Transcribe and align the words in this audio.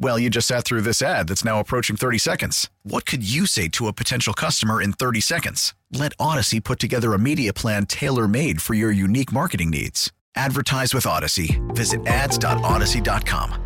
Well, 0.00 0.18
you 0.18 0.30
just 0.30 0.46
sat 0.46 0.64
through 0.64 0.82
this 0.82 1.02
ad 1.02 1.26
that's 1.28 1.44
now 1.44 1.58
approaching 1.58 1.96
30 1.96 2.18
seconds. 2.18 2.70
What 2.84 3.04
could 3.04 3.28
you 3.28 3.46
say 3.46 3.66
to 3.68 3.88
a 3.88 3.92
potential 3.92 4.32
customer 4.32 4.80
in 4.80 4.92
30 4.92 5.20
seconds? 5.20 5.74
Let 5.92 6.16
Audacy 6.18 6.62
put 6.62 6.78
together 6.78 7.14
a 7.14 7.18
media 7.18 7.52
plan 7.52 7.86
tailor 7.86 8.28
made 8.28 8.62
for 8.62 8.74
your 8.74 8.92
unique 8.92 9.32
marketing 9.32 9.70
needs. 9.70 10.12
Advertise 10.36 10.94
with 10.94 11.04
Audacy. 11.04 11.58
Visit 11.74 12.06
ads.audacy.com. 12.06 13.64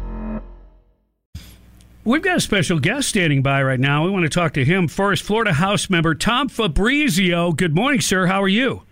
We've 2.05 2.23
got 2.23 2.39
a 2.39 2.41
special 2.41 2.81
guest 2.81 3.11
standing 3.11 3.43
by 3.43 3.63
right 3.63 3.79
now. 3.79 4.05
We 4.05 4.11
want 4.11 4.25
to 4.25 4.31
talk 4.31 4.55
to 4.55 4.65
him 4.65 4.89
first. 4.89 5.23
Florida 5.23 5.53
House 5.53 5.89
member 5.91 6.15
Tom 6.15 6.49
Fabricio. 6.49 7.55
Good 7.55 7.77
morning, 7.77 8.01
sir. 8.01 8.27
How 8.27 8.43
are 8.43 8.49
you? 8.49 8.83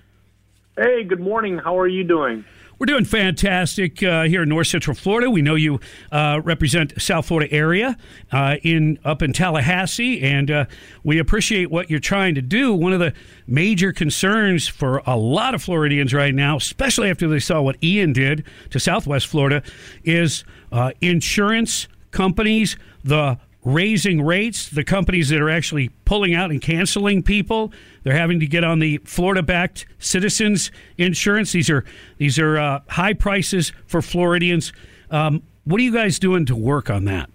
Hey, 0.76 1.04
good 1.04 1.20
morning. 1.20 1.58
How 1.58 1.76
are 1.78 1.88
you 1.88 2.04
doing? 2.04 2.44
We're 2.80 2.86
doing 2.86 3.04
fantastic 3.04 4.02
uh, 4.02 4.22
here 4.22 4.42
in 4.42 4.48
North 4.48 4.68
Central 4.68 4.94
Florida. 4.94 5.30
We 5.30 5.42
know 5.42 5.54
you 5.54 5.80
uh, 6.10 6.40
represent 6.42 6.94
South 6.98 7.26
Florida 7.26 7.52
area 7.52 7.98
uh, 8.32 8.56
in 8.62 8.98
up 9.04 9.20
in 9.20 9.34
Tallahassee, 9.34 10.22
and 10.22 10.50
uh, 10.50 10.64
we 11.04 11.18
appreciate 11.18 11.70
what 11.70 11.90
you're 11.90 12.00
trying 12.00 12.36
to 12.36 12.40
do. 12.40 12.72
One 12.72 12.94
of 12.94 12.98
the 12.98 13.12
major 13.46 13.92
concerns 13.92 14.66
for 14.66 15.02
a 15.06 15.14
lot 15.14 15.54
of 15.54 15.62
Floridians 15.62 16.14
right 16.14 16.34
now, 16.34 16.56
especially 16.56 17.10
after 17.10 17.28
they 17.28 17.38
saw 17.38 17.60
what 17.60 17.76
Ian 17.84 18.14
did 18.14 18.46
to 18.70 18.80
Southwest 18.80 19.26
Florida, 19.26 19.62
is 20.02 20.42
uh, 20.72 20.92
insurance 21.02 21.86
companies, 22.12 22.78
the 23.04 23.38
raising 23.64 24.22
rates, 24.22 24.68
the 24.68 24.84
companies 24.84 25.28
that 25.28 25.40
are 25.40 25.50
actually 25.50 25.90
pulling 26.04 26.34
out 26.34 26.50
and 26.50 26.60
canceling 26.62 27.22
people. 27.22 27.72
They're 28.02 28.16
having 28.16 28.40
to 28.40 28.46
get 28.46 28.64
on 28.64 28.78
the 28.78 28.98
Florida-backed 29.04 29.86
citizens 29.98 30.70
insurance. 30.96 31.52
These 31.52 31.68
are 31.70 31.84
these 32.16 32.38
are 32.38 32.58
uh, 32.58 32.80
high 32.88 33.12
prices 33.12 33.72
for 33.86 34.00
Floridians. 34.00 34.72
Um, 35.10 35.42
what 35.64 35.80
are 35.80 35.84
you 35.84 35.92
guys 35.92 36.18
doing 36.18 36.46
to 36.46 36.56
work 36.56 36.88
on 36.88 37.04
that? 37.04 37.28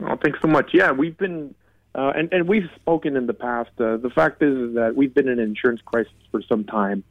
Oh, 0.00 0.16
thanks 0.16 0.40
so 0.40 0.48
much. 0.48 0.70
Yeah, 0.72 0.92
we've 0.92 1.16
been 1.16 1.54
uh, 1.94 2.12
and 2.16 2.32
and 2.32 2.48
we've 2.48 2.68
spoken 2.76 3.16
in 3.16 3.26
the 3.26 3.34
past. 3.34 3.70
Uh, 3.78 3.96
the 3.96 4.10
fact 4.10 4.42
is, 4.42 4.56
is 4.56 4.74
that 4.74 4.96
we've 4.96 5.14
been 5.14 5.28
in 5.28 5.38
an 5.38 5.48
insurance 5.48 5.80
crisis 5.84 6.12
for 6.30 6.42
some 6.42 6.64
time. 6.64 7.04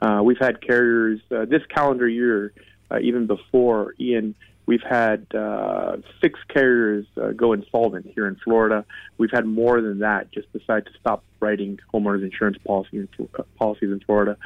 Uh, 0.00 0.20
we've 0.22 0.38
had 0.38 0.60
carriers 0.60 1.20
uh, 1.30 1.44
this 1.44 1.64
calendar 1.66 2.08
year, 2.08 2.52
uh, 2.90 2.98
even 3.00 3.26
before 3.26 3.94
Ian 3.98 4.34
We've 4.66 4.82
had 4.82 5.32
uh, 5.32 5.98
six 6.20 6.40
carriers 6.48 7.06
uh, 7.16 7.28
go 7.30 7.52
insolvent 7.52 8.06
here 8.14 8.26
in 8.26 8.34
Florida. 8.36 8.84
We've 9.16 9.30
had 9.30 9.46
more 9.46 9.80
than 9.80 10.00
that 10.00 10.32
just 10.32 10.52
decide 10.52 10.86
to 10.86 10.92
stop 11.00 11.22
writing 11.38 11.78
homeowners 11.94 12.24
insurance 12.24 12.58
policies 12.66 13.06
uh, 13.38 13.42
policies 13.56 13.90
in 13.92 14.00
Florida. 14.00 14.36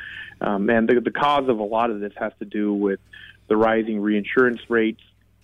Um, 0.43 0.69
and 0.69 0.89
the, 0.89 1.00
the 1.00 1.11
cause 1.11 1.49
of 1.49 1.59
a 1.59 1.65
lot 1.65 1.91
of 1.91 2.00
this 2.00 2.12
has 2.17 2.33
to 2.39 2.45
do 2.45 2.72
with 2.75 3.00
the 3.49 3.56
rising 3.56 4.00
reinsurance 4.00 4.61
rates. 4.69 5.00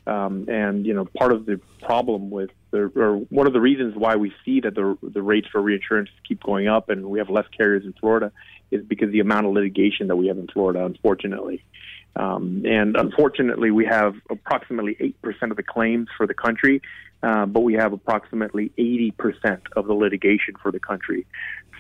Um, 0.07 0.49
and 0.49 0.87
you 0.87 0.95
know, 0.95 1.07
part 1.07 1.33
of 1.33 1.47
the 1.47 1.59
problem 1.83 2.31
with 2.31 2.51
the, 2.71 2.93
or 2.95 3.17
one 3.17 3.47
of 3.47 3.53
the 3.53 3.61
reasons 3.61 3.97
why 3.97 4.17
we 4.17 4.33
see 4.45 4.61
that 4.61 4.75
the 4.75 4.97
the 5.03 5.23
rates 5.23 5.49
for 5.51 5.61
reinsurance 5.61 6.11
keep 6.29 6.43
going 6.43 6.69
up, 6.69 6.91
and 6.91 7.07
we 7.07 7.19
have 7.19 7.31
less 7.31 7.47
carriers 7.57 7.85
in 7.85 7.93
Florida, 7.95 8.31
is 8.71 8.85
because 8.85 9.11
the 9.11 9.21
amount 9.21 9.47
of 9.47 9.53
litigation 9.53 10.09
that 10.09 10.17
we 10.17 10.29
have 10.29 10.39
in 10.39 10.47
Florida, 10.47 10.85
unfortunately. 10.85 11.65
Um, 12.17 12.63
and 12.65 12.97
unfortunately, 12.97 13.71
we 13.71 13.85
have 13.85 14.15
approximately 14.31 15.15
8% 15.23 15.51
of 15.51 15.57
the 15.57 15.63
claims 15.63 16.09
for 16.17 16.27
the 16.27 16.35
country, 16.35 16.81
uh, 17.23 17.45
but 17.47 17.61
we 17.61 17.75
have 17.75 17.93
approximately 17.93 18.73
80% 18.79 19.61
of 19.77 19.87
the 19.87 19.93
litigation 19.93 20.55
for 20.63 20.73
the 20.73 20.81
country. 20.81 21.27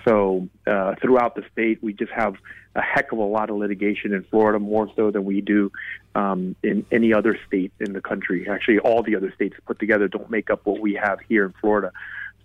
So 0.07 0.49
uh, 0.67 0.95
throughout 1.01 1.35
the 1.35 1.45
state, 1.53 1.83
we 1.83 1.93
just 1.93 2.13
have 2.13 2.37
a 2.77 2.83
heck 2.83 3.13
of 3.13 3.19
a 3.19 3.25
lot 3.25 3.51
of 3.51 3.57
litigation 3.57 4.13
in 4.13 4.23
Florida, 4.25 4.59
more 4.59 4.89
so 4.95 5.11
than 5.11 5.25
we 5.25 5.41
do 5.41 5.73
um, 6.15 6.55
in 6.63 6.87
any 6.93 7.13
other 7.13 7.39
state 7.47 7.73
in 7.81 7.93
the 7.95 8.03
country. 8.03 8.47
Actually, 8.49 8.79
all 8.81 9.03
the 9.03 9.17
other 9.17 9.33
states 9.35 9.57
put 9.67 9.79
together 9.79 10.07
don't 10.07 10.31
make 10.31 10.51
up 10.51 10.65
what 10.65 10.81
we 10.81 10.95
have 10.95 11.19
here 11.29 11.47
in 11.47 11.55
Florida. 11.61 11.91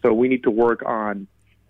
So 0.01 0.13
we 0.13 0.29
need 0.29 0.43
to 0.43 0.51
work 0.51 0.81
on 0.85 1.27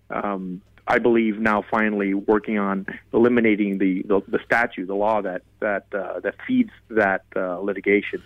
um, 0.08 0.62
I 0.86 0.98
believe 0.98 1.38
now 1.38 1.64
finally 1.70 2.12
working 2.14 2.58
on 2.58 2.86
eliminating 3.12 3.78
the 3.78 4.02
the, 4.02 4.22
the 4.26 4.40
statute, 4.44 4.86
the 4.86 4.94
law 4.94 5.22
that 5.22 5.42
that 5.60 5.86
uh, 5.94 6.20
that 6.20 6.34
feeds 6.46 6.70
that 6.90 7.24
uh, 7.36 7.60
litigation, 7.60 8.22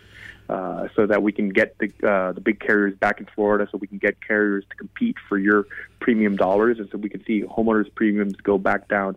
uh, 0.49 0.89
so 0.95 1.07
that 1.07 1.23
we 1.23 1.33
can 1.33 1.51
get 1.51 1.77
the 1.79 1.93
uh, 2.09 2.33
the 2.33 2.41
big 2.41 2.61
carriers 2.61 2.97
back 2.97 3.21
in 3.21 3.27
Florida, 3.35 3.69
so 3.71 3.79
we 3.79 3.87
can 3.87 3.99
get 3.99 4.17
carriers 4.27 4.65
to 4.71 4.77
compete 4.77 5.17
for 5.29 5.39
your 5.39 5.67
premium 6.01 6.37
dollars, 6.37 6.79
and 6.79 6.89
so 6.91 6.97
we 6.99 7.11
can 7.11 7.25
see 7.25 7.43
homeowners 7.43 7.95
premiums 7.95 8.37
go 8.37 8.57
back 8.57 8.89
down 8.89 9.17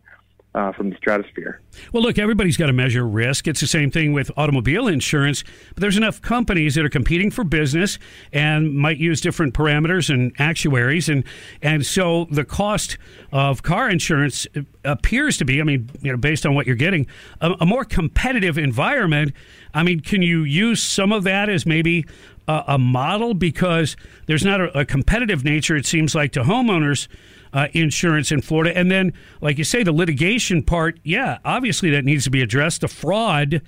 uh, 0.56 0.72
from 0.72 0.90
the 0.90 0.96
stratosphere. 0.98 1.62
Well, 1.94 2.02
look, 2.02 2.18
everybody's 2.18 2.58
got 2.58 2.68
to 2.68 2.74
measure 2.74 3.08
risk. 3.08 3.48
It's 3.48 3.60
the 3.60 3.68
same 3.68 3.92
thing 3.92 4.14
with 4.14 4.32
automobile 4.36 4.88
insurance, 4.88 5.44
but 5.74 5.82
there's 5.82 5.98
enough 5.98 6.22
companies 6.22 6.76
that 6.76 6.84
are 6.84 6.90
competing 6.90 7.30
for 7.30 7.44
business 7.44 8.00
and 8.34 8.74
might 8.74 8.98
use 8.98 9.22
different 9.22 9.54
parameters 9.54 10.10
and 10.10 10.34
actuaries, 10.40 11.08
and 11.08 11.24
and 11.62 11.86
so 11.86 12.26
the 12.32 12.44
cost 12.44 12.98
of 13.32 13.62
car 13.62 13.90
insurance 13.90 14.48
appears 14.84 15.38
to 15.38 15.46
be, 15.46 15.62
I 15.62 15.64
mean, 15.64 15.90
you 16.02 16.12
know, 16.12 16.18
based 16.18 16.46
on 16.46 16.56
what 16.56 16.66
you're 16.66 16.76
getting, 16.76 17.06
a, 17.42 17.56
a 17.60 17.66
more 17.66 17.86
competitive 17.86 18.58
environment. 18.58 19.34
I 19.74 19.84
mean, 19.84 20.00
can 20.00 20.22
you 20.24 20.44
use 20.44 20.82
some 20.82 21.12
of 21.12 21.24
that 21.26 21.48
as 21.48 21.66
maybe 21.66 22.06
a, 22.48 22.80
model 22.80 23.36
because 23.36 23.96
there's 24.26 24.44
not 24.44 24.60
a, 24.60 24.80
a 24.80 24.86
competitive 24.86 25.44
nature? 25.44 25.76
It 25.76 25.86
seems 25.86 26.16
like 26.16 26.32
to 26.32 26.42
homeowners 26.42 27.08
uh, 27.54 27.68
insurance 27.74 28.32
in 28.32 28.42
Florida. 28.42 28.78
And 28.78 28.92
then, 28.92 29.14
like 29.42 29.58
you 29.58 29.64
say, 29.64 29.84
the 29.84 29.92
litigation 29.92 30.64
part, 30.64 31.00
yeah, 31.04 31.40
obviously 31.46 31.90
that 31.92 32.06
needs 32.06 32.24
to 32.26 32.30
be 32.30 32.42
addressed. 32.42 32.82
The 32.82 32.88
fraud 32.88 33.62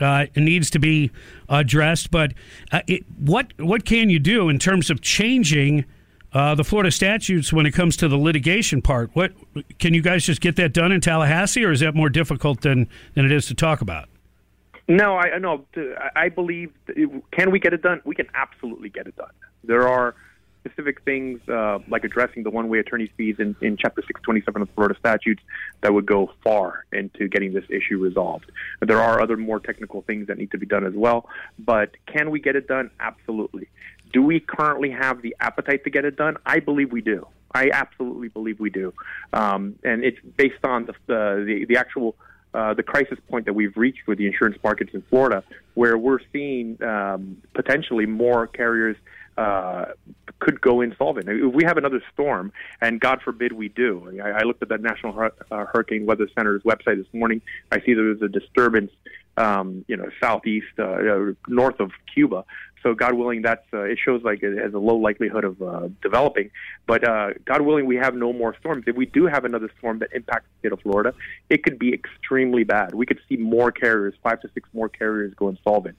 uh, 0.00 0.26
needs 0.36 0.70
to 0.70 0.78
be 0.78 1.10
addressed. 1.48 2.10
But 2.10 2.34
uh, 2.72 2.80
it, 2.86 3.04
what 3.18 3.52
what 3.58 3.84
can 3.84 4.10
you 4.10 4.18
do 4.18 4.48
in 4.48 4.58
terms 4.58 4.90
of 4.90 5.00
changing? 5.00 5.84
Uh, 6.32 6.52
the 6.52 6.64
Florida 6.64 6.90
statutes 6.90 7.52
when 7.52 7.64
it 7.64 7.70
comes 7.70 7.96
to 7.96 8.08
the 8.08 8.16
litigation 8.16 8.82
part. 8.82 9.08
What 9.12 9.30
can 9.78 9.94
you 9.94 10.02
guys 10.02 10.26
just 10.26 10.40
get 10.40 10.56
that 10.56 10.72
done 10.72 10.90
in 10.90 11.00
Tallahassee, 11.00 11.64
or 11.64 11.70
is 11.70 11.78
that 11.78 11.94
more 11.94 12.08
difficult 12.08 12.62
than 12.62 12.88
than 13.14 13.24
it 13.24 13.30
is 13.30 13.46
to 13.46 13.54
talk 13.54 13.80
about? 13.80 14.08
No, 14.88 15.16
I 15.16 15.38
no. 15.38 15.64
I 16.16 16.28
believe 16.28 16.72
can 17.30 17.52
we 17.52 17.60
get 17.60 17.72
it 17.72 17.82
done? 17.82 18.02
We 18.04 18.16
can 18.16 18.26
absolutely 18.34 18.88
get 18.88 19.06
it 19.06 19.14
done. 19.14 19.30
There 19.62 19.88
are 19.88 20.16
specific 20.64 21.02
things 21.02 21.40
uh, 21.48 21.78
like 21.88 22.04
addressing 22.04 22.42
the 22.42 22.50
one-way 22.50 22.78
attorney's 22.78 23.10
fees 23.16 23.36
in, 23.38 23.54
in 23.60 23.76
Chapter 23.76 24.02
627 24.02 24.62
of 24.62 24.68
the 24.68 24.74
Florida 24.74 24.96
statutes 24.98 25.42
that 25.82 25.92
would 25.92 26.06
go 26.06 26.30
far 26.42 26.86
into 26.92 27.28
getting 27.28 27.52
this 27.52 27.64
issue 27.68 27.98
resolved. 27.98 28.50
There 28.80 29.00
are 29.00 29.20
other 29.20 29.36
more 29.36 29.60
technical 29.60 30.02
things 30.02 30.28
that 30.28 30.38
need 30.38 30.50
to 30.52 30.58
be 30.58 30.66
done 30.66 30.86
as 30.86 30.94
well, 30.94 31.28
but 31.58 31.90
can 32.06 32.30
we 32.30 32.40
get 32.40 32.56
it 32.56 32.66
done? 32.66 32.90
Absolutely. 33.00 33.68
Do 34.12 34.22
we 34.22 34.40
currently 34.40 34.90
have 34.90 35.22
the 35.22 35.34
appetite 35.40 35.84
to 35.84 35.90
get 35.90 36.04
it 36.04 36.16
done? 36.16 36.36
I 36.46 36.60
believe 36.60 36.92
we 36.92 37.00
do. 37.00 37.26
I 37.54 37.70
absolutely 37.72 38.28
believe 38.28 38.58
we 38.58 38.70
do, 38.70 38.92
um, 39.32 39.76
and 39.84 40.04
it's 40.04 40.18
based 40.36 40.64
on 40.64 40.86
the 40.86 40.94
the, 41.06 41.66
the 41.68 41.76
actual 41.76 42.16
uh, 42.52 42.74
the 42.74 42.82
crisis 42.82 43.18
point 43.28 43.46
that 43.46 43.52
we've 43.52 43.76
reached 43.76 44.06
with 44.06 44.18
the 44.18 44.26
insurance 44.26 44.56
markets 44.62 44.90
in 44.92 45.02
Florida, 45.02 45.42
where 45.74 45.96
we're 45.98 46.20
seeing 46.32 46.82
um, 46.82 47.36
potentially 47.52 48.06
more 48.06 48.46
carriers 48.46 48.96
uh, 49.36 49.86
could 50.38 50.60
go 50.60 50.80
insolvent. 50.80 51.28
If 51.28 51.52
we 51.54 51.64
have 51.64 51.76
another 51.76 52.02
storm, 52.12 52.52
and 52.80 53.00
God 53.00 53.20
forbid 53.22 53.52
we 53.52 53.68
do, 53.68 54.20
I, 54.22 54.40
I 54.40 54.42
looked 54.42 54.62
at 54.62 54.68
the 54.68 54.78
National 54.78 55.30
uh, 55.50 55.64
Hurricane 55.66 56.06
Weather 56.06 56.28
Center's 56.36 56.62
website 56.62 56.96
this 56.96 57.12
morning. 57.12 57.40
I 57.70 57.80
see 57.80 57.94
there 57.94 58.04
was 58.04 58.22
a 58.22 58.28
disturbance, 58.28 58.92
um, 59.36 59.84
you 59.88 59.96
know, 59.96 60.08
southeast, 60.20 60.78
uh, 60.78 61.32
north 61.48 61.80
of 61.80 61.92
Cuba. 62.12 62.44
So 62.84 62.94
God 62.94 63.14
willing, 63.14 63.40
that's 63.40 63.64
uh, 63.72 63.80
it 63.80 63.98
shows 64.04 64.22
like 64.24 64.42
it 64.42 64.58
has 64.58 64.74
a 64.74 64.78
low 64.78 64.96
likelihood 64.96 65.44
of 65.44 65.62
uh, 65.62 65.88
developing. 66.02 66.50
But 66.86 67.02
uh, 67.02 67.30
God 67.46 67.62
willing, 67.62 67.86
we 67.86 67.96
have 67.96 68.14
no 68.14 68.30
more 68.34 68.54
storms. 68.60 68.84
If 68.86 68.94
we 68.94 69.06
do 69.06 69.24
have 69.26 69.46
another 69.46 69.70
storm 69.78 70.00
that 70.00 70.10
impacts 70.12 70.46
the 70.52 70.68
state 70.68 70.72
of 70.74 70.80
Florida, 70.82 71.14
it 71.48 71.62
could 71.62 71.78
be 71.78 71.94
extremely 71.94 72.62
bad. 72.62 72.94
We 72.94 73.06
could 73.06 73.20
see 73.26 73.38
more 73.38 73.72
carriers, 73.72 74.12
five 74.22 74.42
to 74.42 74.50
six 74.52 74.68
more 74.74 74.90
carriers, 74.90 75.32
go 75.34 75.48
insolvent. 75.48 75.96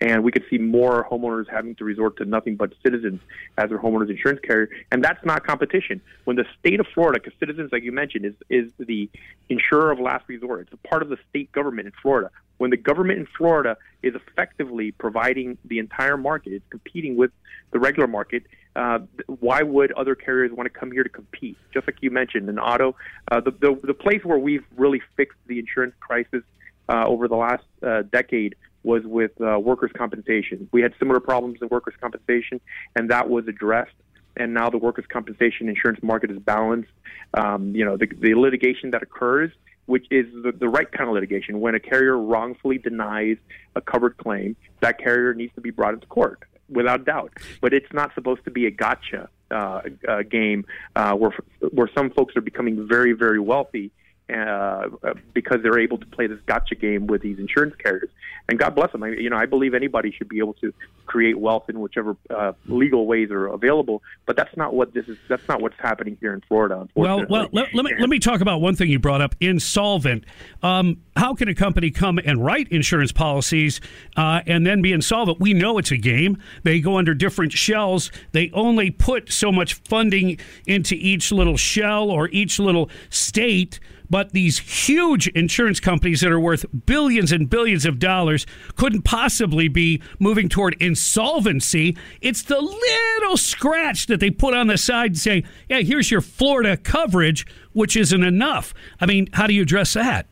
And 0.00 0.22
we 0.22 0.30
could 0.30 0.44
see 0.48 0.58
more 0.58 1.06
homeowners 1.10 1.48
having 1.50 1.74
to 1.76 1.84
resort 1.84 2.16
to 2.18 2.24
nothing 2.24 2.56
but 2.56 2.72
Citizens 2.82 3.20
as 3.56 3.68
their 3.68 3.78
homeowners 3.78 4.10
insurance 4.10 4.40
carrier, 4.42 4.68
and 4.92 5.02
that's 5.02 5.24
not 5.24 5.44
competition. 5.46 6.00
When 6.24 6.36
the 6.36 6.44
state 6.58 6.80
of 6.80 6.86
Florida, 6.94 7.20
because 7.22 7.38
Citizens, 7.38 7.70
like 7.72 7.82
you 7.82 7.92
mentioned, 7.92 8.24
is 8.24 8.34
is 8.48 8.70
the 8.78 9.10
insurer 9.48 9.90
of 9.90 9.98
last 9.98 10.28
resort. 10.28 10.60
It's 10.60 10.72
a 10.72 10.88
part 10.88 11.02
of 11.02 11.08
the 11.08 11.18
state 11.30 11.50
government 11.52 11.86
in 11.86 11.92
Florida. 12.00 12.30
When 12.58 12.70
the 12.70 12.76
government 12.76 13.20
in 13.20 13.26
Florida 13.26 13.76
is 14.02 14.14
effectively 14.14 14.90
providing 14.92 15.58
the 15.64 15.78
entire 15.78 16.16
market, 16.16 16.52
it's 16.52 16.66
competing 16.70 17.16
with 17.16 17.30
the 17.70 17.78
regular 17.78 18.08
market. 18.08 18.44
Uh, 18.74 19.00
why 19.26 19.62
would 19.62 19.90
other 19.92 20.14
carriers 20.14 20.52
want 20.52 20.72
to 20.72 20.78
come 20.78 20.92
here 20.92 21.02
to 21.02 21.08
compete? 21.08 21.56
Just 21.72 21.88
like 21.88 21.96
you 22.00 22.10
mentioned, 22.10 22.48
in 22.48 22.58
auto, 22.58 22.94
uh, 23.30 23.40
the, 23.40 23.50
the 23.50 23.78
the 23.82 23.94
place 23.94 24.24
where 24.24 24.38
we've 24.38 24.64
really 24.76 25.02
fixed 25.16 25.38
the 25.46 25.58
insurance 25.58 25.94
crisis 25.98 26.44
uh, 26.88 27.04
over 27.06 27.28
the 27.28 27.36
last 27.36 27.64
uh, 27.82 28.02
decade 28.02 28.54
was 28.82 29.02
with 29.04 29.32
uh, 29.40 29.58
workers' 29.58 29.90
compensation. 29.96 30.68
We 30.72 30.82
had 30.82 30.94
similar 30.98 31.20
problems 31.20 31.58
in 31.60 31.68
workers' 31.68 31.94
compensation, 32.00 32.60
and 32.96 33.10
that 33.10 33.28
was 33.28 33.46
addressed. 33.48 33.94
And 34.36 34.54
now 34.54 34.70
the 34.70 34.78
workers' 34.78 35.06
compensation 35.08 35.68
insurance 35.68 36.02
market 36.02 36.30
is 36.30 36.38
balanced. 36.38 36.90
Um, 37.34 37.74
you 37.74 37.84
know, 37.84 37.96
the, 37.96 38.06
the 38.06 38.34
litigation 38.34 38.92
that 38.92 39.02
occurs, 39.02 39.50
which 39.86 40.06
is 40.10 40.26
the, 40.44 40.52
the 40.52 40.68
right 40.68 40.90
kind 40.90 41.08
of 41.08 41.14
litigation, 41.14 41.60
when 41.60 41.74
a 41.74 41.80
carrier 41.80 42.16
wrongfully 42.16 42.78
denies 42.78 43.36
a 43.74 43.80
covered 43.80 44.16
claim, 44.16 44.56
that 44.80 44.98
carrier 44.98 45.34
needs 45.34 45.52
to 45.56 45.60
be 45.60 45.70
brought 45.70 45.94
into 45.94 46.06
court 46.06 46.44
without 46.68 47.04
doubt. 47.04 47.32
But 47.60 47.74
it's 47.74 47.92
not 47.92 48.14
supposed 48.14 48.44
to 48.44 48.50
be 48.50 48.66
a 48.66 48.70
gotcha 48.70 49.28
uh, 49.50 49.80
uh, 50.06 50.22
game 50.22 50.66
uh, 50.94 51.14
where 51.14 51.34
where 51.72 51.90
some 51.94 52.10
folks 52.10 52.36
are 52.36 52.42
becoming 52.42 52.86
very 52.86 53.12
very 53.12 53.40
wealthy 53.40 53.90
uh, 54.32 54.88
because 55.32 55.62
they're 55.62 55.78
able 55.78 55.98
to 55.98 56.06
play 56.06 56.26
this 56.26 56.38
gotcha 56.46 56.74
game 56.74 57.06
with 57.06 57.22
these 57.22 57.38
insurance 57.38 57.74
carriers. 57.76 58.10
And 58.48 58.58
God 58.58 58.74
bless 58.74 58.92
them. 58.92 59.02
I, 59.02 59.08
you 59.08 59.30
know, 59.30 59.36
I 59.36 59.46
believe 59.46 59.74
anybody 59.74 60.10
should 60.10 60.28
be 60.28 60.38
able 60.38 60.54
to 60.54 60.72
create 61.08 61.38
wealth 61.38 61.68
in 61.68 61.80
whichever 61.80 62.16
uh, 62.30 62.52
legal 62.66 63.06
ways 63.06 63.30
are 63.30 63.48
available. 63.48 64.02
But 64.26 64.36
that's 64.36 64.56
not 64.56 64.74
what 64.74 64.94
this 64.94 65.08
is. 65.08 65.16
That's 65.28 65.46
not 65.48 65.60
what's 65.60 65.78
happening 65.78 66.16
here 66.20 66.32
in 66.32 66.40
Florida. 66.42 66.88
Well, 66.94 67.26
well, 67.28 67.48
let, 67.52 67.74
let, 67.74 67.84
me 67.84 67.92
let 67.98 68.08
me 68.08 68.18
talk 68.18 68.40
about 68.40 68.60
one 68.60 68.76
thing 68.76 68.90
you 68.90 68.98
brought 68.98 69.20
up: 69.20 69.34
insolvent. 69.40 70.24
Um, 70.62 71.02
how 71.16 71.34
can 71.34 71.48
a 71.48 71.54
company 71.54 71.90
come 71.90 72.18
and 72.24 72.44
write 72.44 72.68
insurance 72.68 73.10
policies 73.10 73.80
uh, 74.16 74.42
and 74.46 74.66
then 74.66 74.82
be 74.82 74.92
insolvent? 74.92 75.40
We 75.40 75.54
know 75.54 75.78
it's 75.78 75.90
a 75.90 75.96
game. 75.96 76.38
They 76.62 76.80
go 76.80 76.96
under 76.98 77.14
different 77.14 77.52
shells. 77.52 78.12
They 78.32 78.50
only 78.52 78.90
put 78.90 79.32
so 79.32 79.50
much 79.50 79.74
funding 79.74 80.38
into 80.66 80.94
each 80.94 81.32
little 81.32 81.56
shell 81.56 82.10
or 82.10 82.28
each 82.28 82.58
little 82.58 82.90
state. 83.10 83.80
But 84.10 84.32
these 84.32 84.58
huge 84.58 85.28
insurance 85.28 85.80
companies 85.80 86.20
that 86.22 86.32
are 86.32 86.40
worth 86.40 86.64
billions 86.86 87.32
and 87.32 87.48
billions 87.48 87.84
of 87.84 87.98
dollars 87.98 88.46
couldn't 88.76 89.02
possibly 89.02 89.68
be 89.68 90.02
moving 90.18 90.48
toward 90.48 90.76
insolvency. 90.80 90.97
Solvency, 90.98 91.96
it's 92.20 92.42
the 92.42 92.60
little 92.60 93.36
scratch 93.36 94.06
that 94.06 94.20
they 94.20 94.30
put 94.30 94.54
on 94.54 94.66
the 94.66 94.78
side 94.78 95.10
and 95.10 95.18
say, 95.18 95.44
yeah, 95.68 95.80
here's 95.80 96.10
your 96.10 96.20
Florida 96.20 96.76
coverage, 96.76 97.46
which 97.72 97.96
isn't 97.96 98.22
enough. 98.22 98.74
I 99.00 99.06
mean, 99.06 99.28
how 99.32 99.46
do 99.46 99.54
you 99.54 99.62
address 99.62 99.94
that? 99.94 100.26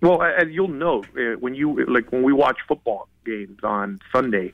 Well, 0.00 0.22
as 0.22 0.48
you'll 0.50 0.68
know, 0.68 1.02
uh, 1.16 1.38
when 1.38 1.54
you 1.54 1.84
like 1.86 2.12
when 2.12 2.22
we 2.22 2.32
watch 2.32 2.58
football 2.68 3.08
games 3.24 3.58
on 3.62 4.00
Sunday 4.12 4.52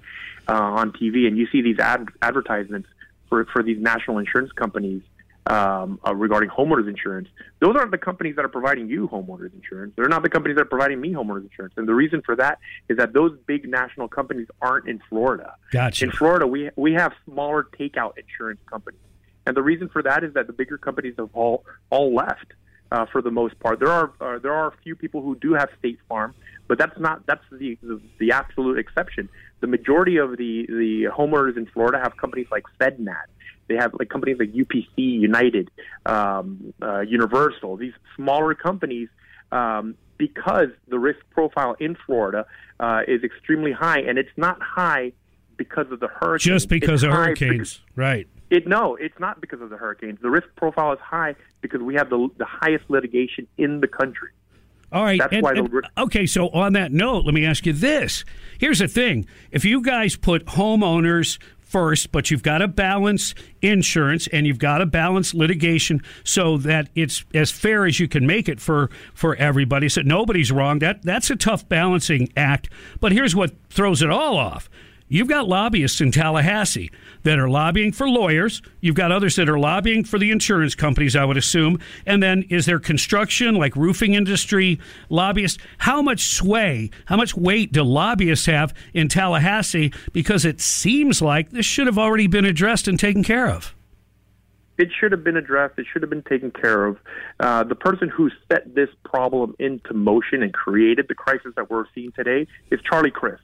uh, 0.49 0.53
on 0.53 0.93
TV, 0.93 1.27
and 1.27 1.37
you 1.37 1.49
see 1.49 1.61
these 1.61 1.81
ad- 1.81 2.09
advertisements 2.23 2.89
for 3.29 3.45
for 3.47 3.63
these 3.63 3.81
national 3.81 4.19
insurance 4.19 4.53
companies, 4.53 5.03
um, 5.47 5.99
uh, 6.07 6.15
regarding 6.15 6.51
homeowners 6.51 6.89
insurance, 6.89 7.29
those 7.61 7.75
aren't 7.77 7.91
the 7.91 7.99
companies 7.99 8.37
that 8.37 8.45
are 8.45 8.49
providing 8.49 8.89
you 8.89 9.09
homeowners 9.09 9.53
insurance. 9.55 9.93
They're 9.97 10.09
not 10.09 10.23
the 10.23 10.29
companies 10.29 10.57
that 10.57 10.63
are 10.63 10.67
providing 10.67 11.01
me 11.01 11.13
homeowners 11.13 11.43
insurance. 11.43 11.75
And 11.77 11.89
the 11.89 11.95
reason 11.95 12.23
for 12.23 12.37
that 12.37 12.59
is 12.89 12.99
that 12.99 13.13
those 13.13 13.37
big 13.47 13.69
national 13.69 14.09
companies 14.09 14.49
aren't 14.61 14.89
in 14.89 15.01
Florida. 15.09 15.55
Gotcha. 15.73 16.05
In 16.05 16.13
Florida, 16.13 16.47
we 16.47 16.71
we 16.77 16.93
have 16.93 17.13
smaller 17.25 17.67
takeout 17.79 18.13
insurance 18.19 18.61
companies, 18.67 19.01
and 19.47 19.57
the 19.57 19.63
reason 19.63 19.89
for 19.89 20.03
that 20.03 20.25
is 20.25 20.35
that 20.35 20.47
the 20.47 20.53
bigger 20.53 20.79
companies 20.79 21.15
have 21.19 21.31
all 21.35 21.65
all 21.91 22.15
left. 22.15 22.53
Uh, 22.93 23.07
for 23.07 23.23
the 23.23 23.31
most 23.31 23.57
part, 23.61 23.79
there 23.79 23.91
are 23.91 24.13
uh, 24.21 24.39
there 24.41 24.53
are 24.53 24.67
a 24.67 24.77
few 24.83 24.97
people 24.97 25.23
who 25.23 25.37
do 25.37 25.55
have 25.55 25.69
State 25.79 26.01
Farm, 26.09 26.35
but 26.67 26.77
that's 26.77 26.99
not 26.99 27.25
that's 27.25 27.45
the, 27.53 27.79
the 27.83 28.01
the 28.19 28.33
absolute 28.33 28.79
exception. 28.79 29.29
The 29.61 29.69
majority 29.69 30.17
of 30.17 30.37
the 30.37 30.67
the 30.67 31.05
homeowners 31.17 31.57
in 31.57 31.67
Florida 31.67 32.01
have 32.03 32.17
companies 32.17 32.49
like 32.51 32.65
FedNat, 32.81 33.27
they 33.71 33.77
have 33.77 33.95
like 33.99 34.09
companies 34.09 34.37
like 34.39 34.53
UPC, 34.53 34.89
United, 34.97 35.71
um, 36.05 36.75
uh, 36.83 37.01
Universal. 37.01 37.77
These 37.77 37.95
smaller 38.17 38.55
companies, 38.55 39.09
um, 39.53 39.95
because 40.19 40.69
the 40.89 40.99
risk 40.99 41.21
profile 41.31 41.77
in 41.79 41.97
Florida 42.05 42.47
uh, 42.81 43.03
is 43.07 43.23
extremely 43.23 43.73
high, 43.73 44.01
and 44.01 44.19
it's 44.19 44.37
not 44.37 44.61
high 44.61 45.13
because 45.57 45.87
of 45.93 46.01
the 46.01 46.09
hurricanes. 46.09 46.43
Just 46.43 46.69
because 46.69 47.05
it's 47.05 47.11
of 47.11 47.17
hurricanes, 47.17 47.75
because, 47.75 47.81
right? 47.95 48.27
It 48.51 48.67
no, 48.67 48.97
it's 48.97 49.19
not 49.21 49.41
because 49.41 49.61
of 49.61 49.71
the 49.71 49.77
hurricanes. 49.77 50.19
The 50.21 50.31
risk 50.31 50.49
profile 50.57 50.93
is 50.93 50.99
high 50.99 51.37
because 51.61 51.81
we 51.81 51.95
have 51.95 52.11
the 52.11 52.29
the 52.37 52.45
highest 52.45 52.85
litigation 52.89 53.47
in 53.57 53.81
the 53.81 53.89
country. 53.89 54.31
All 54.93 55.05
right. 55.05 55.21
That's 55.21 55.33
and, 55.33 55.43
why 55.43 55.53
and, 55.53 55.71
okay. 55.99 56.27
So 56.27 56.49
on 56.49 56.73
that 56.73 56.91
note, 56.91 57.25
let 57.25 57.33
me 57.33 57.45
ask 57.47 57.65
you 57.65 57.73
this. 57.73 58.25
Here's 58.59 58.81
the 58.81 58.89
thing: 58.89 59.27
if 59.53 59.65
you 59.65 59.81
guys 59.83 60.17
put 60.17 60.47
homeowners 60.47 61.39
first, 61.71 62.11
but 62.11 62.31
you've 62.31 62.43
got 62.43 62.59
to 62.59 62.69
balance 62.69 63.35
insurance 63.63 64.27
and 64.29 64.47
you've 64.47 64.59
got 64.59 64.79
to 64.79 64.87
balance 64.87 65.33
litigation 65.33 66.03
so 66.25 66.57
that 66.59 66.89
it's 66.95 67.25
as 67.33 67.51
fair 67.51 67.87
as 67.87 68.01
you 68.01 68.09
can 68.09 68.27
make 68.27 68.49
it 68.49 68.61
for 68.61 68.91
for 69.15 69.37
everybody. 69.37 69.89
So 69.89 70.03
nobody's 70.03 70.51
wrong. 70.51 70.81
That 70.81 71.03
that's 71.03 71.31
a 71.31 71.37
tough 71.37 71.69
balancing 71.69 72.29
act. 72.37 72.69
But 73.01 73.13
here's 73.13 73.37
what 73.37 73.53
throws 73.71 74.03
it 74.03 74.11
all 74.11 74.37
off. 74.37 74.69
You've 75.13 75.27
got 75.27 75.49
lobbyists 75.49 76.01
in 76.01 76.13
Tallahassee 76.13 76.89
that 77.25 77.37
are 77.37 77.49
lobbying 77.49 77.91
for 77.91 78.09
lawyers. 78.09 78.63
You've 78.81 78.95
got 78.95 79.11
others 79.11 79.35
that 79.35 79.49
are 79.49 79.59
lobbying 79.59 80.05
for 80.05 80.21
the 80.21 80.31
insurance 80.31 80.77
companies, 80.77 81.17
I 81.17 81.25
would 81.25 81.37
assume. 81.37 81.81
And 82.07 82.23
then 82.23 82.45
is 82.49 82.65
there 82.67 82.79
construction, 82.79 83.57
like 83.57 83.75
roofing 83.75 84.15
industry 84.15 84.79
lobbyists? 85.09 85.61
How 85.79 86.01
much 86.01 86.29
sway, 86.29 86.91
how 87.07 87.17
much 87.17 87.37
weight 87.37 87.73
do 87.73 87.83
lobbyists 87.83 88.47
have 88.47 88.73
in 88.95 89.09
Tallahassee? 89.09 89.93
Because 90.13 90.45
it 90.45 90.61
seems 90.61 91.21
like 91.21 91.51
this 91.51 91.67
should 91.67 91.89
have 91.89 91.99
already 91.99 92.29
been 92.29 92.45
addressed 92.45 92.87
and 92.87 92.97
taken 92.97 93.25
care 93.25 93.49
of. 93.49 93.75
It 94.79 94.91
should 94.99 95.11
have 95.11 95.25
been 95.25 95.37
addressed. 95.37 95.77
It 95.77 95.87
should 95.93 96.03
have 96.03 96.11
been 96.11 96.23
taken 96.23 96.53
care 96.53 96.87
of. 96.87 96.99
Uh, 97.41 97.65
the 97.65 97.75
person 97.75 98.09
who 98.09 98.31
set 98.49 98.77
this 98.77 98.89
problem 99.05 99.57
into 99.59 99.93
motion 99.93 100.45
and 100.45 100.55
created 100.55 101.07
the 101.09 101.17
crisis 101.17 101.53
that 101.57 101.69
we're 101.69 101.87
seeing 101.97 102.13
today 102.13 102.47
is 102.71 102.81
Charlie 102.89 103.11
Crist. 103.11 103.43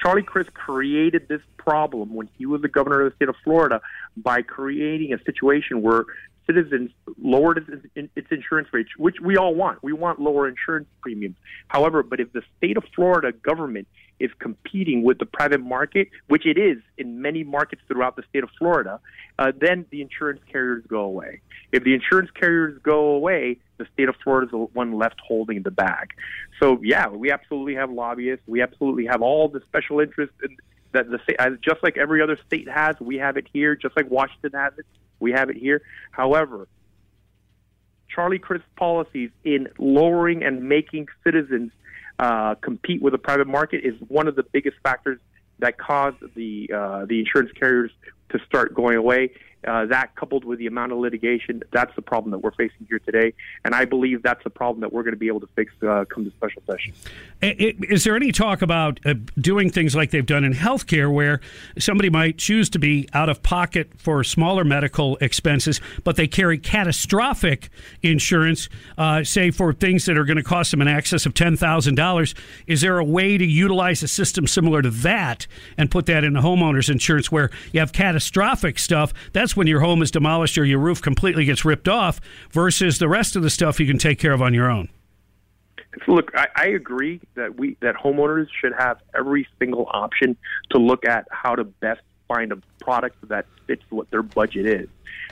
Charlie 0.00 0.22
Crist 0.22 0.54
created 0.54 1.28
this 1.28 1.42
problem 1.56 2.14
when 2.14 2.28
he 2.38 2.46
was 2.46 2.62
the 2.62 2.68
governor 2.68 3.02
of 3.02 3.12
the 3.12 3.16
state 3.16 3.28
of 3.28 3.36
Florida 3.44 3.80
by 4.16 4.42
creating 4.42 5.12
a 5.12 5.22
situation 5.24 5.82
where 5.82 6.04
citizens 6.46 6.90
lowered 7.22 7.58
its, 7.94 8.30
insurance 8.30 8.68
rates, 8.72 8.90
which 8.96 9.16
we 9.22 9.36
all 9.36 9.54
want. 9.54 9.82
We 9.82 9.92
want 9.92 10.20
lower 10.20 10.48
insurance 10.48 10.88
premiums. 11.00 11.36
However, 11.68 12.02
but 12.02 12.18
if 12.18 12.32
the 12.32 12.42
state 12.56 12.76
of 12.76 12.84
Florida 12.94 13.32
government 13.32 13.86
is 14.18 14.30
competing 14.38 15.02
with 15.02 15.18
the 15.18 15.26
private 15.26 15.60
market, 15.60 16.08
which 16.28 16.46
it 16.46 16.58
is 16.58 16.78
in 16.98 17.22
many 17.22 17.44
markets 17.44 17.82
throughout 17.88 18.16
the 18.16 18.22
state 18.28 18.42
of 18.42 18.50
Florida, 18.58 19.00
uh, 19.38 19.52
then 19.58 19.86
the 19.90 20.02
insurance 20.02 20.40
carriers 20.50 20.84
go 20.88 21.00
away. 21.00 21.40
If 21.72 21.84
the 21.84 21.94
insurance 21.94 22.30
carriers 22.32 22.78
go 22.82 23.10
away, 23.10 23.58
the 23.80 23.86
state 23.92 24.08
of 24.08 24.14
Florida 24.22 24.46
is 24.46 24.50
the 24.52 24.58
one 24.58 24.92
left 24.96 25.20
holding 25.26 25.62
the 25.62 25.70
bag. 25.70 26.10
So, 26.60 26.78
yeah, 26.82 27.08
we 27.08 27.32
absolutely 27.32 27.74
have 27.74 27.90
lobbyists. 27.90 28.44
We 28.46 28.62
absolutely 28.62 29.06
have 29.06 29.22
all 29.22 29.48
the 29.48 29.60
special 29.66 29.98
interests 29.98 30.36
in, 30.44 30.56
that 30.92 31.10
the 31.10 31.18
state, 31.24 31.38
just 31.60 31.82
like 31.82 31.96
every 31.96 32.22
other 32.22 32.38
state 32.46 32.68
has, 32.68 32.94
we 33.00 33.16
have 33.16 33.36
it 33.36 33.46
here. 33.52 33.74
Just 33.74 33.96
like 33.96 34.08
Washington 34.10 34.52
has 34.54 34.72
it, 34.78 34.86
we 35.18 35.32
have 35.32 35.50
it 35.50 35.56
here. 35.56 35.82
However, 36.12 36.68
Charlie 38.14 38.38
Crist 38.38 38.64
policies 38.76 39.30
in 39.44 39.68
lowering 39.78 40.42
and 40.42 40.68
making 40.68 41.06
citizens 41.24 41.72
uh, 42.18 42.54
compete 42.56 43.00
with 43.00 43.12
the 43.12 43.18
private 43.18 43.46
market 43.46 43.84
is 43.84 43.94
one 44.08 44.28
of 44.28 44.36
the 44.36 44.42
biggest 44.42 44.76
factors 44.82 45.18
that 45.60 45.78
caused 45.78 46.18
the 46.34 46.70
uh, 46.74 47.06
the 47.06 47.20
insurance 47.20 47.50
carriers 47.58 47.90
to 48.30 48.38
start 48.46 48.74
going 48.74 48.96
away. 48.96 49.30
Uh, 49.66 49.86
that 49.86 50.14
coupled 50.16 50.44
with 50.44 50.58
the 50.58 50.66
amount 50.66 50.92
of 50.92 50.98
litigation, 50.98 51.62
that's 51.72 51.94
the 51.96 52.02
problem 52.02 52.30
that 52.30 52.38
we're 52.38 52.50
facing 52.52 52.86
here 52.88 52.98
today. 52.98 53.32
And 53.64 53.74
I 53.74 53.84
believe 53.84 54.22
that's 54.22 54.42
the 54.44 54.50
problem 54.50 54.80
that 54.80 54.92
we're 54.92 55.02
going 55.02 55.14
to 55.14 55.18
be 55.18 55.28
able 55.28 55.40
to 55.40 55.48
fix 55.54 55.72
uh, 55.82 56.04
come 56.06 56.24
the 56.24 56.30
special 56.30 56.62
session. 56.66 56.92
Is 57.42 58.04
there 58.04 58.16
any 58.16 58.32
talk 58.32 58.62
about 58.62 59.00
uh, 59.04 59.14
doing 59.38 59.70
things 59.70 59.94
like 59.94 60.10
they've 60.10 60.24
done 60.24 60.44
in 60.44 60.52
healthcare 60.52 61.12
where 61.12 61.40
somebody 61.78 62.10
might 62.10 62.38
choose 62.38 62.70
to 62.70 62.78
be 62.78 63.08
out 63.12 63.28
of 63.28 63.42
pocket 63.42 63.90
for 63.96 64.24
smaller 64.24 64.64
medical 64.64 65.16
expenses, 65.20 65.80
but 66.04 66.16
they 66.16 66.26
carry 66.26 66.58
catastrophic 66.58 67.70
insurance, 68.02 68.68
uh, 68.98 69.24
say 69.24 69.50
for 69.50 69.72
things 69.72 70.04
that 70.06 70.16
are 70.16 70.24
going 70.24 70.36
to 70.36 70.42
cost 70.42 70.70
them 70.70 70.80
in 70.80 70.88
excess 70.88 71.26
of 71.26 71.34
$10,000? 71.34 72.34
Is 72.66 72.80
there 72.80 72.98
a 72.98 73.04
way 73.04 73.38
to 73.38 73.44
utilize 73.44 74.02
a 74.02 74.08
system 74.08 74.46
similar 74.46 74.82
to 74.82 74.90
that 74.90 75.46
and 75.76 75.90
put 75.90 76.06
that 76.06 76.24
in 76.24 76.32
the 76.32 76.40
homeowner's 76.40 76.88
insurance 76.88 77.30
where 77.30 77.50
you 77.72 77.80
have 77.80 77.92
catastrophic 77.92 78.78
stuff? 78.78 79.12
That's 79.32 79.49
when 79.56 79.66
your 79.66 79.80
home 79.80 80.02
is 80.02 80.10
demolished 80.10 80.56
or 80.58 80.64
your 80.64 80.78
roof 80.78 81.00
completely 81.00 81.44
gets 81.44 81.64
ripped 81.64 81.88
off 81.88 82.20
versus 82.50 82.98
the 82.98 83.08
rest 83.08 83.36
of 83.36 83.42
the 83.42 83.50
stuff 83.50 83.80
you 83.80 83.86
can 83.86 83.98
take 83.98 84.18
care 84.18 84.32
of 84.32 84.42
on 84.42 84.54
your 84.54 84.70
own. 84.70 84.88
Look, 86.06 86.30
I, 86.34 86.46
I 86.54 86.66
agree 86.66 87.20
that 87.34 87.58
we 87.58 87.76
that 87.80 87.96
homeowners 87.96 88.46
should 88.60 88.72
have 88.78 89.00
every 89.14 89.48
single 89.58 89.88
option 89.90 90.36
to 90.70 90.78
look 90.78 91.04
at 91.04 91.26
how 91.30 91.56
to 91.56 91.64
best 91.64 92.00
find 92.28 92.52
a 92.52 92.58
product 92.80 93.16
that 93.28 93.46
fits 93.66 93.82
what 93.90 94.10
their 94.10 94.22
budget 94.22 94.66
is. 94.66 94.88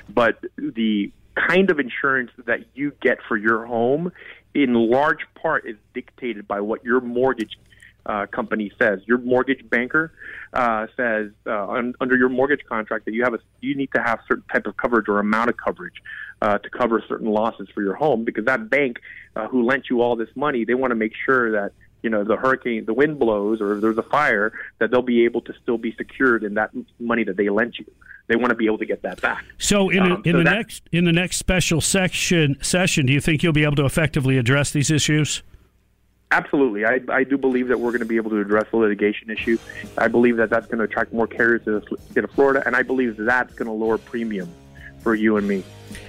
But 0.09 0.45
the 0.57 1.13
kind 1.37 1.71
of 1.71 1.79
insurance 1.79 2.33
that 2.47 2.65
you 2.75 2.93
get 3.01 3.19
for 3.29 3.37
your 3.37 3.67
home, 3.67 4.11
in 4.55 4.75
large 4.75 5.21
part, 5.41 5.67
is 5.67 5.77
dictated 5.95 6.49
by 6.49 6.61
what 6.61 6.85
your 6.85 7.01
mortgage 7.01 7.57
uh, 8.09 8.27
company 8.27 8.73
says. 8.79 9.01
Your 9.07 9.19
mortgage 9.19 9.69
banker 9.69 10.13
uh, 10.53 10.87
says 10.97 11.31
uh, 11.47 11.69
un- 11.69 11.95
under 12.01 12.17
your 12.17 12.29
mortgage 12.31 12.65
contract 12.69 13.05
that 13.05 13.13
you 13.15 13.23
have 13.23 13.35
a 13.35 13.39
you 13.61 13.75
need 13.77 13.91
to 13.95 14.03
have 14.03 14.19
certain 14.27 14.45
type 14.53 14.67
of 14.67 14.77
coverage 14.77 15.09
or 15.09 15.21
amount 15.21 15.51
of 15.51 15.57
coverage 15.57 16.03
uh, 16.43 16.59
to 16.59 16.71
cover 16.71 17.03
certain 17.07 17.29
losses 17.31 17.69
for 17.75 17.83
your 17.83 17.95
home 17.95 18.25
because 18.25 18.45
that 18.47 18.71
bank 18.71 19.01
uh, 19.37 19.47
who 19.49 19.63
lent 19.63 19.85
you 19.91 20.01
all 20.01 20.17
this 20.17 20.31
money 20.35 20.65
they 20.65 20.75
want 20.75 20.91
to 20.91 20.95
make 20.95 21.13
sure 21.27 21.53
that 21.53 21.73
you 22.03 22.09
know 22.09 22.25
the 22.25 22.37
hurricane 22.37 22.85
the 22.87 22.95
wind 22.95 23.19
blows 23.19 23.61
or 23.61 23.75
if 23.75 23.81
there's 23.83 23.99
a 23.99 24.03
fire 24.05 24.53
that 24.79 24.91
they'll 24.91 25.03
be 25.03 25.25
able 25.25 25.41
to 25.43 25.53
still 25.63 25.77
be 25.79 25.93
secured 25.97 26.43
in 26.45 26.55
that 26.55 26.71
money 26.99 27.25
that 27.25 27.37
they 27.37 27.49
lent 27.51 27.79
you 27.79 27.85
they 28.29 28.37
want 28.37 28.49
to 28.51 28.55
be 28.55 28.67
able 28.67 28.79
to 28.79 28.87
get 28.87 29.03
that 29.03 29.21
back 29.21 29.45
So 29.59 29.91
in, 29.91 30.01
Um, 30.01 30.23
in 30.25 30.33
so 30.33 30.39
the 30.39 30.45
that- 30.45 30.55
next 30.55 30.83
in 30.93 31.05
the 31.05 31.13
next 31.13 31.37
special 31.37 31.81
section 31.83 32.57
session, 32.63 33.05
do 33.07 33.13
you 33.13 33.21
think 33.21 33.43
you'll 33.43 33.53
be 33.53 33.65
able 33.65 33.77
to 33.77 33.85
effectively 33.85 34.39
address 34.39 34.71
these 34.71 34.91
issues? 34.91 35.43
Absolutely. 36.31 36.85
I, 36.85 37.01
I 37.09 37.25
do 37.25 37.39
believe 37.39 37.69
that 37.69 37.81
we're 37.81 37.91
going 37.91 38.01
to 38.01 38.07
be 38.07 38.17
able 38.17 38.31
to 38.31 38.41
address 38.41 38.67
the 38.71 38.77
litigation 38.77 39.31
issue. 39.31 39.57
I 39.97 40.09
believe 40.09 40.37
that 40.37 40.51
that's 40.51 40.67
going 40.67 40.79
to 40.79 40.85
attract 40.85 41.13
more 41.13 41.27
carriers 41.27 41.65
to 41.65 41.81
the 41.81 41.97
state 42.11 42.25
of 42.25 42.31
Florida, 42.33 42.63
and 42.67 42.77
I 42.77 42.83
believe 42.83 43.17
that's 43.17 43.55
going 43.55 43.67
to 43.67 43.73
lower 43.73 43.97
premium 43.97 44.53
for 45.01 45.15
you 45.15 45.39
and 45.39 45.49
me. 45.49 45.65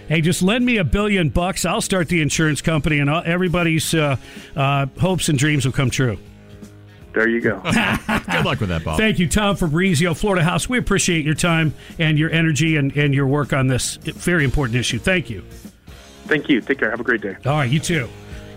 Hey, 0.10 0.22
just 0.22 0.42
lend 0.42 0.66
me 0.66 0.78
a 0.78 0.84
billion 0.84 1.30
bucks. 1.30 1.64
I'll 1.66 1.82
start 1.82 2.10
the 2.10 2.22
insurance 2.22 2.62
company, 2.62 3.00
and 3.00 3.10
everybody's 3.10 3.94
uh, 3.94 4.18
uh, 4.56 4.88
hopes 5.00 5.30
and 5.30 5.40
dreams 5.40 5.66
will 5.66 5.72
come 5.72 5.90
true. 5.90 6.18
There 7.14 7.28
you 7.28 7.42
go. 7.42 7.60
Good 7.64 8.46
luck 8.46 8.60
with 8.60 8.70
that, 8.70 8.84
Bob. 8.84 8.98
Thank 8.98 9.20
you, 9.20 9.28
Tom 9.28 9.56
Fabricio, 9.56 10.16
Florida 10.16 10.44
House. 10.44 10.70
We 10.70 10.78
appreciate 10.78 11.26
your 11.26 11.34
time 11.34 11.74
and 11.98 12.20
your 12.20 12.30
energy 12.32 12.76
and, 12.76 12.96
and 12.96 13.14
your 13.16 13.26
work 13.26 13.54
on 13.54 13.68
this 13.68 13.96
very 13.98 14.44
important 14.44 14.78
issue. 14.78 15.00
Thank 15.00 15.30
you. 15.30 15.44
Thank 16.26 16.50
you. 16.50 16.62
Take 16.62 16.80
care. 16.80 16.92
Have 16.92 17.00
a 17.00 17.04
great 17.04 17.22
day. 17.22 17.36
All 17.46 17.54
right, 17.54 17.70
you 17.70 17.80
too. 17.80 18.08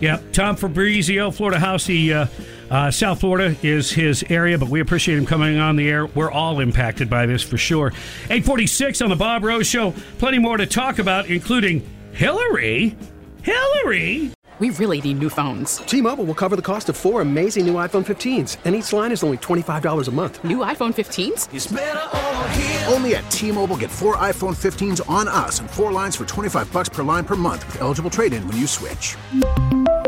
Yeah, 0.02 0.18
Tom 0.32 0.56
Fabricio, 0.56 1.32
Florida 1.32 1.61
House. 1.61 1.87
He, 1.87 2.12
uh, 2.12 2.26
uh, 2.73 2.90
South 2.90 3.21
Florida 3.21 3.54
is 3.62 3.92
his 3.92 4.25
area, 4.28 4.59
but 4.59 4.68
we 4.68 4.80
appreciate 4.80 5.16
him 5.16 5.25
coming 5.25 5.59
on 5.59 5.76
the 5.76 5.88
air. 5.88 6.06
We're 6.06 6.32
all 6.32 6.59
impacted 6.59 7.09
by 7.09 7.25
this 7.25 7.40
for 7.40 7.56
sure. 7.56 7.92
846 8.25 9.00
on 9.00 9.11
the 9.11 9.16
Bob 9.16 9.44
Rose 9.44 9.68
Show. 9.68 9.94
Plenty 10.18 10.40
more 10.40 10.56
to 10.56 10.66
talk 10.66 10.99
about, 10.99 11.26
including 11.26 11.88
Hillary. 12.14 12.97
Hillary? 13.44 14.32
We 14.59 14.71
really 14.71 15.00
need 15.00 15.21
new 15.21 15.30
phones. 15.30 15.76
T-Mobile 15.78 16.25
will 16.25 16.35
cover 16.35 16.56
the 16.56 16.62
cost 16.62 16.88
of 16.88 16.97
four 16.97 17.21
amazing 17.21 17.64
new 17.64 17.75
iPhone 17.75 18.04
15s, 18.04 18.56
and 18.64 18.75
each 18.75 18.92
line 18.92 19.12
is 19.12 19.23
only 19.23 19.38
$25 19.38 20.09
a 20.09 20.11
month. 20.11 20.44
New 20.44 20.59
iPhone 20.59 20.92
15s? 20.92 22.92
Only 22.92 23.14
at 23.14 23.28
T-Mobile 23.30 23.76
get 23.76 23.90
four 23.90 24.16
iPhone 24.16 24.54
15s 24.54 25.09
on 25.09 25.26
us 25.26 25.61
and 25.61 25.71
four 25.71 25.90
lines 25.90 26.16
for 26.16 26.25
25 26.25 26.73
bucks 26.73 26.88
per 26.88 27.02
line 27.02 27.25
per 27.25 27.37
month 27.37 27.66
with 27.66 27.80
eligible 27.80 28.11
trade-in 28.11 28.47
when 28.47 28.56
you 28.56 28.66
switch. 28.66 29.16